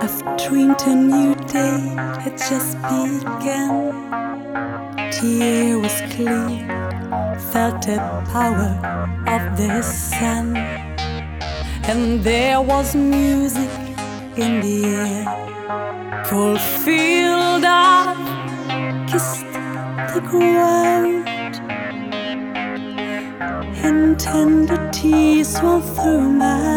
path 0.00 0.20
to 0.38 0.54
a 0.54 0.94
new 0.94 1.34
day 1.46 1.78
had 2.22 2.36
just 2.36 2.76
begun. 2.90 3.92
The 5.20 5.38
air 5.42 5.78
was 5.78 5.96
clear, 6.12 6.48
felt 7.52 7.82
the 7.86 7.98
power 8.32 8.72
of 9.34 9.42
the 9.56 9.82
sun, 9.82 10.56
and 11.90 12.22
there 12.22 12.60
was 12.60 12.94
music 12.94 13.70
in 14.36 14.60
the 14.60 14.78
air. 15.04 15.24
Fulfilled, 16.24 17.64
I 17.64 19.06
kissed 19.10 19.46
the 20.14 20.20
ground, 20.30 21.28
and 23.86 24.18
tender 24.18 24.90
tears 24.90 25.60
rolled 25.62 25.84
through 25.96 26.28
my 26.30 26.71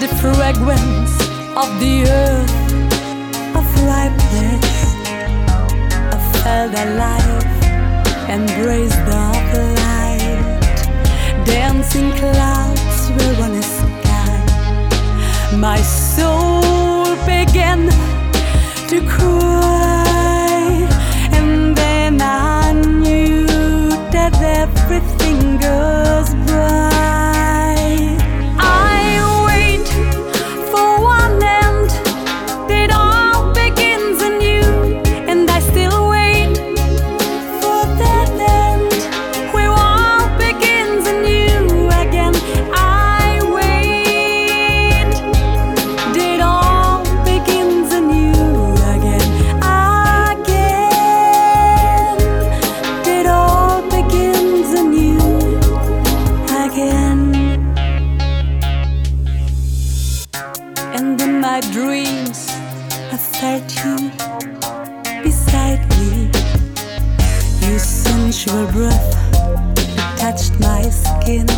the 0.00 0.08
fragrance 0.22 1.14
of 1.56 1.68
the 1.80 2.04
earth 2.08 2.54
of 3.58 3.66
ripeness. 3.82 4.94
I 6.14 6.18
felt 6.42 6.72
alive, 6.86 7.50
embraced 8.28 9.00
of 9.00 9.42
light. 9.82 10.42
Dancing 11.44 12.12
clouds 12.12 13.10
were 13.10 13.42
on 13.42 13.52
the 13.58 13.62
sky. 13.62 14.36
My 15.56 15.80
soul 15.80 17.16
began 17.26 17.90
to 18.90 19.00
cry, 19.08 19.77
you 63.56 63.96
beside 65.22 65.80
me. 65.96 66.30
Your 67.66 67.78
sensual 67.78 68.66
breath 68.72 69.10
touched 70.18 70.60
my 70.60 70.82
skin, 70.82 71.48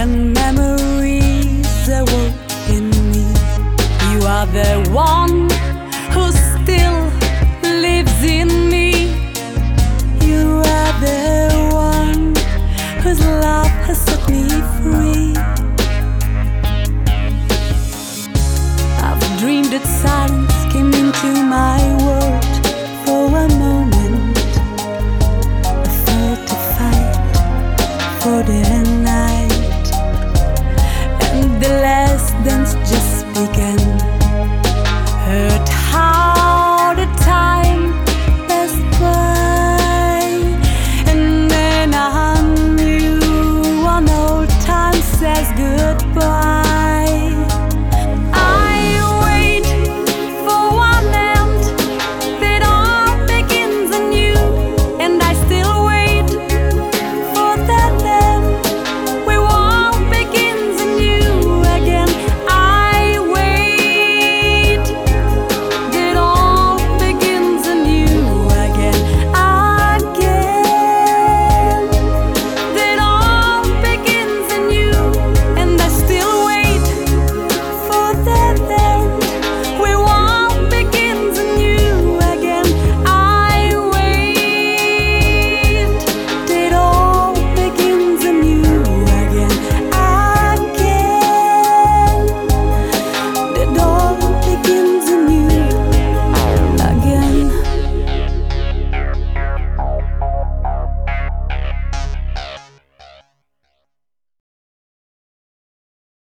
and 0.00 0.32
memories 0.32 1.88
awoke 1.88 2.34
in 2.70 2.88
me. 3.12 3.26
You 4.10 4.26
are 4.26 4.46
the 4.46 4.88
one 4.90 5.50
who 6.14 6.24
still 6.32 6.98
lives 7.62 8.24
in 8.24 8.48
me. 8.70 8.88
You 10.28 10.62
are 10.76 10.94
the 11.08 11.68
one 11.72 12.34
whose 13.02 13.20
love 13.20 13.74
has 13.86 13.98
set 14.00 14.30
me 14.30 14.48
free. 14.80 15.34
dreamed 19.44 19.74
it 19.74 19.84
silent 19.84 20.53
into 21.22 21.42
my 21.44 21.80
world 22.02 22.44
for 23.04 23.26
a 23.36 23.48
moment. 23.58 24.36
I 25.64 25.88
fought 26.04 26.50
a 26.50 26.58
fight 26.74 27.16
for 28.20 28.42
the 28.42 28.62
night, 29.02 29.84
and 31.24 31.62
the 31.62 31.68
last 31.82 32.32
dance 32.44 32.74
just 32.90 33.26
began. 33.28 33.78
Hurt 35.26 35.68
how 35.68 36.94
the 36.94 37.06
time 37.24 37.92
passed 38.48 38.84
by, 39.00 40.20
and 41.10 41.50
then 41.50 41.94
I 41.94 42.40
knew 42.76 43.82
one 43.82 44.08
old 44.08 44.48
time 44.62 45.00
says 45.18 45.48
goodbye. 45.56 46.53